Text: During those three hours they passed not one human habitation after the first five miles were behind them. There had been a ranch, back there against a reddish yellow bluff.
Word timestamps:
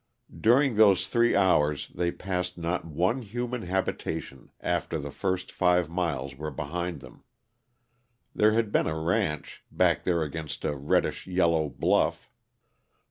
During 0.35 0.73
those 0.77 1.05
three 1.07 1.35
hours 1.35 1.89
they 1.89 2.09
passed 2.11 2.57
not 2.57 2.85
one 2.85 3.21
human 3.21 3.61
habitation 3.61 4.49
after 4.59 4.97
the 4.97 5.11
first 5.11 5.51
five 5.51 5.91
miles 5.91 6.35
were 6.35 6.49
behind 6.49 7.01
them. 7.01 7.23
There 8.33 8.53
had 8.53 8.71
been 8.71 8.87
a 8.87 8.99
ranch, 8.99 9.63
back 9.71 10.03
there 10.03 10.23
against 10.23 10.65
a 10.65 10.75
reddish 10.75 11.27
yellow 11.27 11.69
bluff. 11.69 12.31